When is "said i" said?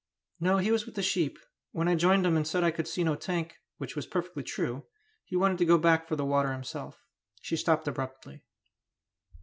2.47-2.71